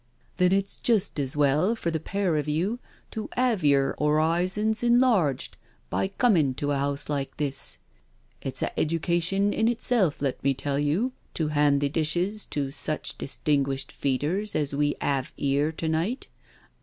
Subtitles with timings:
[0.37, 2.79] "Then it's just as well for the pair of you
[3.11, 5.57] to 'ave yer horizons enlarged
[5.91, 7.77] by coming to a house like this.
[8.41, 13.15] It's a education in itself, let me tell you, to hand the dishes to such
[13.19, 16.29] distinguished feeders as we 'ave 'ere to night.